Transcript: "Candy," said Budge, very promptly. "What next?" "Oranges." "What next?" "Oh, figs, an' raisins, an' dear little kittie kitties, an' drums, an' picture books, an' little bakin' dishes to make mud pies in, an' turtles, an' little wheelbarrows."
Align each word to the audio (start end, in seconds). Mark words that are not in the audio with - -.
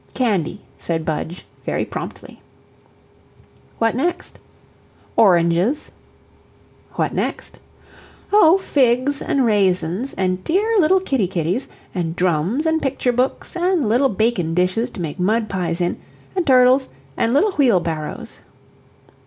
"Candy," 0.15 0.61
said 0.79 1.05
Budge, 1.05 1.45
very 1.63 1.85
promptly. 1.85 2.41
"What 3.77 3.95
next?" 3.95 4.39
"Oranges." 5.15 5.91
"What 6.93 7.13
next?" 7.13 7.59
"Oh, 8.33 8.57
figs, 8.57 9.21
an' 9.21 9.43
raisins, 9.43 10.15
an' 10.15 10.37
dear 10.37 10.75
little 10.79 11.01
kittie 11.01 11.27
kitties, 11.27 11.67
an' 11.93 12.13
drums, 12.17 12.65
an' 12.65 12.79
picture 12.79 13.13
books, 13.13 13.55
an' 13.55 13.87
little 13.87 14.09
bakin' 14.09 14.55
dishes 14.55 14.89
to 14.89 15.01
make 15.01 15.19
mud 15.19 15.47
pies 15.49 15.79
in, 15.79 15.99
an' 16.35 16.45
turtles, 16.45 16.89
an' 17.15 17.31
little 17.31 17.51
wheelbarrows." 17.51 18.39